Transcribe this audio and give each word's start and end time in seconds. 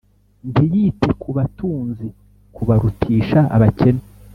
ntiyite 0.51 1.09
ku 1.21 1.29
batunzi 1.37 2.07
kubarutisha 2.55 3.39
abakene, 3.55 4.03